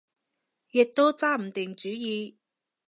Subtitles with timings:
[0.71, 2.39] 亦都揸唔定主意